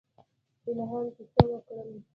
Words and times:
الهام 0.69 1.05
کیسه 1.15 1.43
وکړم. 1.51 1.89